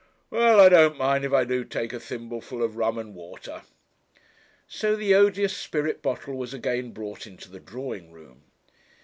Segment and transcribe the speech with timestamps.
[0.31, 3.61] 'Well, I don't mind if I do take a thimbleful of rum and water.'
[4.67, 8.41] So the odious spirit bottle was again brought into the drawing room.